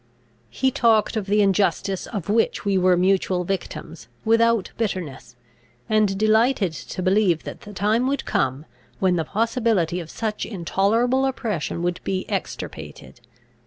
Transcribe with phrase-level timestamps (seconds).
[0.49, 5.35] He talked of the injustice of which we were mutual victims, without bitterness;
[5.87, 8.65] and delighted to believe that the time would come,
[8.97, 13.21] when the possibility of such intolerable oppression would be extirpated.